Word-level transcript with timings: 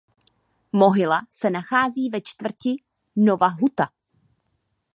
Mohyla 0.71 1.27
se 1.29 1.49
nachází 1.49 2.09
ve 2.09 2.21
čtvrti 2.21 2.75
Nowa 3.15 3.47
Huta. 3.47 3.89